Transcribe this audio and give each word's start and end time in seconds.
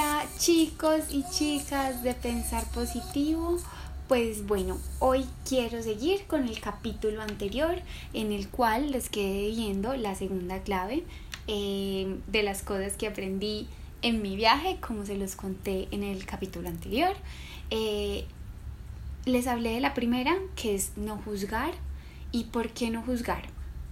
Hola 0.00 0.24
chicos 0.38 1.02
y 1.10 1.24
chicas 1.30 2.02
de 2.02 2.14
Pensar 2.14 2.64
Positivo. 2.72 3.58
Pues 4.08 4.46
bueno, 4.46 4.78
hoy 4.98 5.26
quiero 5.46 5.82
seguir 5.82 6.24
con 6.26 6.48
el 6.48 6.58
capítulo 6.58 7.20
anterior 7.20 7.74
en 8.14 8.32
el 8.32 8.48
cual 8.48 8.92
les 8.92 9.10
quedé 9.10 9.50
viendo 9.50 9.94
la 9.96 10.14
segunda 10.14 10.62
clave 10.62 11.04
eh, 11.48 12.16
de 12.28 12.42
las 12.42 12.62
cosas 12.62 12.94
que 12.94 13.08
aprendí 13.08 13.68
en 14.00 14.22
mi 14.22 14.36
viaje, 14.36 14.78
como 14.80 15.04
se 15.04 15.18
los 15.18 15.36
conté 15.36 15.86
en 15.90 16.02
el 16.02 16.24
capítulo 16.24 16.70
anterior. 16.70 17.14
Eh, 17.68 18.24
les 19.26 19.46
hablé 19.46 19.74
de 19.74 19.80
la 19.80 19.92
primera, 19.92 20.34
que 20.56 20.74
es 20.76 20.92
no 20.96 21.18
juzgar. 21.18 21.72
¿Y 22.32 22.44
por 22.44 22.70
qué 22.70 22.88
no 22.88 23.02
juzgar? 23.02 23.42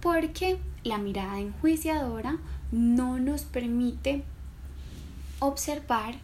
Porque 0.01 0.57
la 0.83 0.97
mirada 0.97 1.39
enjuiciadora 1.39 2.39
no 2.71 3.19
nos 3.19 3.43
permite 3.43 4.23
observar 5.39 6.15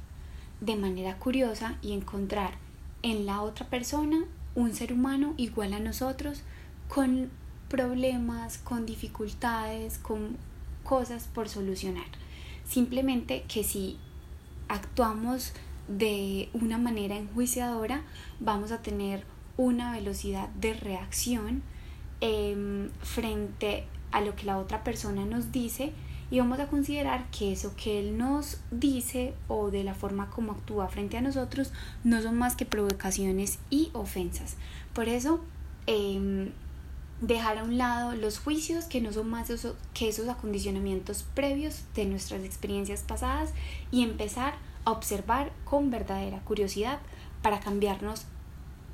de 0.62 0.76
manera 0.76 1.18
curiosa 1.18 1.78
y 1.82 1.94
encontrar 1.94 2.54
en 3.02 3.26
la 3.26 3.42
otra 3.42 3.68
persona 3.68 4.26
un 4.56 4.74
ser 4.74 4.94
humano 4.94 5.34
igual 5.38 5.74
a 5.74 5.80
nosotros 5.80 6.44
con 6.88 7.30
problemas, 7.70 8.58
con 8.58 8.86
dificultades, 8.86 9.98
con 9.98 10.38
cosas 10.84 11.28
por 11.34 11.50
solucionar. 11.50 12.06
Simplemente 12.66 13.44
que 13.48 13.64
si 13.64 13.98
actuamos 14.68 15.54
de 15.88 16.50
una 16.54 16.78
manera 16.78 17.16
enjuiciadora, 17.16 18.02
vamos 18.40 18.72
a 18.72 18.82
tener 18.82 19.24
una 19.58 19.92
velocidad 19.92 20.50
de 20.50 20.74
reacción 20.74 21.64
em, 22.22 22.90
frente 23.02 23.86
a 24.12 24.22
lo 24.22 24.36
que 24.36 24.46
la 24.46 24.58
otra 24.58 24.84
persona 24.84 25.26
nos 25.26 25.52
dice 25.52 25.94
y 26.32 26.40
vamos 26.40 26.60
a 26.60 26.68
considerar 26.68 27.30
que 27.32 27.52
eso 27.52 27.76
que 27.76 28.00
él 28.00 28.18
nos 28.18 28.58
dice 28.72 29.34
o 29.48 29.70
de 29.70 29.84
la 29.84 29.94
forma 29.94 30.30
como 30.30 30.54
actúa 30.54 30.88
frente 30.88 31.18
a 31.18 31.22
nosotros 31.22 31.72
no 32.04 32.22
son 32.22 32.38
más 32.38 32.56
que 32.56 32.66
provocaciones 32.66 33.60
y 33.70 33.90
ofensas. 33.94 34.56
Por 34.94 35.08
eso, 35.08 35.40
em, 35.86 36.52
dejar 37.22 37.60
a 37.60 37.64
un 37.64 37.78
lado 37.78 38.16
los 38.16 38.40
juicios 38.40 38.86
que 38.86 39.02
no 39.02 39.14
son 39.14 39.30
más 39.30 39.50
que 39.94 40.10
esos 40.10 40.28
acondicionamientos 40.28 41.24
previos 41.34 41.84
de 41.96 42.06
nuestras 42.06 42.44
experiencias 42.44 43.02
pasadas 43.04 43.52
y 43.92 44.04
empezar 44.04 44.56
a 44.84 44.92
observar 44.92 45.52
con 45.64 45.92
verdadera 45.92 46.40
curiosidad 46.42 47.00
para 47.42 47.60
cambiarnos 47.60 48.26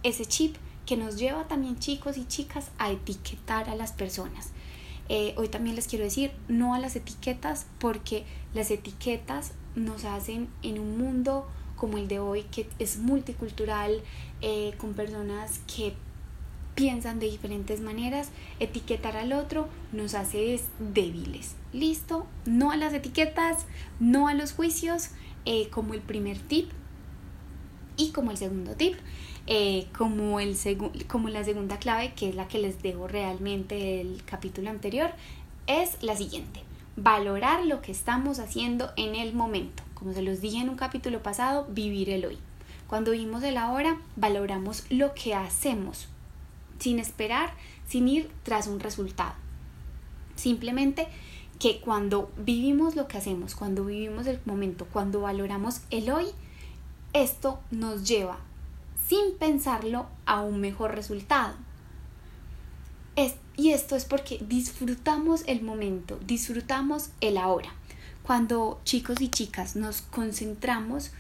ese 0.03 0.25
chip 0.25 0.55
que 0.85 0.97
nos 0.97 1.17
lleva 1.17 1.47
también 1.47 1.79
chicos 1.79 2.17
y 2.17 2.25
chicas 2.25 2.71
a 2.77 2.91
etiquetar 2.91 3.69
a 3.69 3.75
las 3.75 3.91
personas. 3.91 4.51
Eh, 5.09 5.33
hoy 5.37 5.49
también 5.49 5.75
les 5.75 5.87
quiero 5.87 6.05
decir 6.05 6.31
no 6.47 6.73
a 6.73 6.79
las 6.79 6.95
etiquetas 6.95 7.65
porque 7.79 8.23
las 8.53 8.71
etiquetas 8.71 9.53
nos 9.75 10.05
hacen 10.05 10.47
en 10.63 10.79
un 10.79 10.97
mundo 10.97 11.47
como 11.75 11.97
el 11.97 12.07
de 12.07 12.19
hoy 12.19 12.43
que 12.43 12.67
es 12.79 12.97
multicultural, 12.97 14.01
eh, 14.41 14.73
con 14.77 14.93
personas 14.93 15.61
que 15.73 15.93
piensan 16.75 17.19
de 17.19 17.29
diferentes 17.29 17.81
maneras, 17.81 18.29
etiquetar 18.59 19.17
al 19.17 19.33
otro 19.33 19.67
nos 19.91 20.13
hace 20.13 20.59
débiles. 20.79 21.55
¿Listo? 21.73 22.27
No 22.45 22.71
a 22.71 22.77
las 22.77 22.93
etiquetas, 22.93 23.65
no 23.99 24.27
a 24.27 24.33
los 24.33 24.53
juicios, 24.53 25.09
eh, 25.45 25.69
como 25.69 25.93
el 25.93 26.01
primer 26.01 26.37
tip. 26.37 26.69
Y 28.01 28.09
como 28.09 28.31
el 28.31 28.37
segundo 28.37 28.73
tip, 28.73 28.95
eh, 29.45 29.85
como, 29.95 30.39
el 30.39 30.57
como 31.07 31.29
la 31.29 31.43
segunda 31.43 31.77
clave, 31.77 32.13
que 32.15 32.29
es 32.29 32.35
la 32.35 32.47
que 32.47 32.57
les 32.57 32.81
dejo 32.81 33.07
realmente 33.07 33.75
del 33.75 34.23
capítulo 34.25 34.71
anterior, 34.71 35.11
es 35.67 36.01
la 36.01 36.15
siguiente. 36.15 36.63
Valorar 36.95 37.63
lo 37.63 37.83
que 37.83 37.91
estamos 37.91 38.39
haciendo 38.39 38.89
en 38.97 39.13
el 39.13 39.35
momento. 39.35 39.83
Como 39.93 40.13
se 40.13 40.23
los 40.23 40.41
dije 40.41 40.57
en 40.57 40.69
un 40.69 40.77
capítulo 40.77 41.21
pasado, 41.21 41.67
vivir 41.69 42.09
el 42.09 42.25
hoy. 42.25 42.39
Cuando 42.87 43.11
vivimos 43.11 43.43
el 43.43 43.55
ahora, 43.55 44.01
valoramos 44.15 44.85
lo 44.89 45.13
que 45.13 45.35
hacemos, 45.35 46.07
sin 46.79 46.97
esperar, 46.97 47.53
sin 47.87 48.07
ir 48.07 48.31
tras 48.41 48.65
un 48.65 48.79
resultado. 48.79 49.35
Simplemente 50.35 51.07
que 51.59 51.81
cuando 51.81 52.31
vivimos 52.35 52.95
lo 52.95 53.07
que 53.07 53.19
hacemos, 53.19 53.53
cuando 53.53 53.85
vivimos 53.85 54.25
el 54.25 54.39
momento, 54.45 54.87
cuando 54.91 55.21
valoramos 55.21 55.81
el 55.91 56.09
hoy, 56.09 56.25
esto 57.13 57.59
nos 57.71 58.07
lleva 58.07 58.37
sin 59.07 59.37
pensarlo 59.37 60.07
a 60.25 60.41
un 60.41 60.61
mejor 60.61 60.95
resultado. 60.95 61.55
y 63.57 63.71
esto 63.71 63.95
es 63.95 64.05
porque 64.05 64.39
disfrutamos 64.47 65.43
el 65.45 65.61
momento, 65.61 66.17
disfrutamos 66.25 67.09
el 67.19 67.37
ahora. 67.37 67.69
Cuando 68.23 68.79
chicos 68.85 69.19
y 69.21 69.27
chicas 69.27 69.75
nos 69.75 70.01
concentramos 70.01 71.11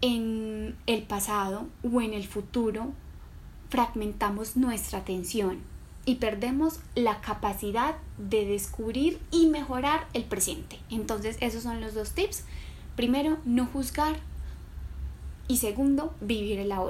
en 0.00 0.76
el 0.86 1.02
pasado 1.02 1.66
o 1.82 2.00
en 2.00 2.14
el 2.14 2.26
futuro, 2.26 2.92
fragmentamos 3.68 4.56
nuestra 4.56 5.00
atención 5.00 5.58
y 6.06 6.16
perdemos 6.16 6.78
la 6.94 7.20
capacidad 7.20 7.96
de 8.18 8.46
descubrir 8.46 9.18
y 9.30 9.46
mejorar 9.46 10.06
el 10.12 10.24
presente. 10.24 10.78
Entonces, 10.90 11.36
esos 11.40 11.62
son 11.62 11.80
los 11.80 11.94
dos 11.94 12.12
tips. 12.12 12.44
Primero, 12.96 13.38
no 13.44 13.66
juzgar 13.66 14.20
y 15.54 15.56
segundo, 15.56 16.14
vivir 16.20 16.58
el 16.58 16.72
ahora. 16.72 16.82